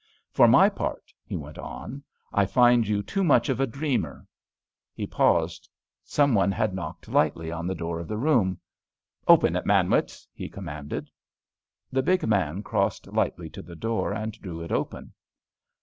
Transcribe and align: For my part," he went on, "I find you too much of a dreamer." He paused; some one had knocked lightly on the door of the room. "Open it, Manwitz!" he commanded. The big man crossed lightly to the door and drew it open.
For 0.31 0.47
my 0.47 0.67
part," 0.67 1.13
he 1.23 1.35
went 1.37 1.59
on, 1.59 2.01
"I 2.33 2.47
find 2.47 2.87
you 2.87 3.03
too 3.03 3.23
much 3.23 3.49
of 3.49 3.59
a 3.59 3.67
dreamer." 3.67 4.25
He 4.95 5.05
paused; 5.05 5.69
some 6.03 6.33
one 6.33 6.51
had 6.51 6.73
knocked 6.73 7.07
lightly 7.07 7.51
on 7.51 7.67
the 7.67 7.75
door 7.75 7.99
of 7.99 8.07
the 8.07 8.17
room. 8.17 8.59
"Open 9.27 9.55
it, 9.55 9.67
Manwitz!" 9.67 10.27
he 10.33 10.49
commanded. 10.49 11.11
The 11.91 12.01
big 12.01 12.25
man 12.25 12.63
crossed 12.63 13.13
lightly 13.13 13.47
to 13.51 13.61
the 13.61 13.75
door 13.75 14.11
and 14.11 14.31
drew 14.41 14.61
it 14.63 14.71
open. 14.71 15.13